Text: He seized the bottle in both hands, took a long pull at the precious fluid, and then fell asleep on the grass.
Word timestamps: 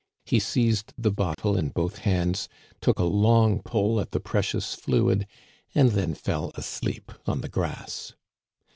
He 0.25 0.39
seized 0.39 0.95
the 0.97 1.11
bottle 1.11 1.55
in 1.55 1.69
both 1.69 1.99
hands, 1.99 2.49
took 2.81 2.97
a 2.97 3.03
long 3.03 3.61
pull 3.61 3.99
at 3.99 4.09
the 4.13 4.19
precious 4.19 4.73
fluid, 4.73 5.27
and 5.75 5.91
then 5.91 6.15
fell 6.15 6.51
asleep 6.55 7.11
on 7.27 7.41
the 7.41 7.47
grass. 7.49 8.13